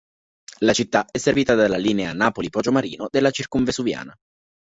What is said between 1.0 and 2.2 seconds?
è servita dalla linea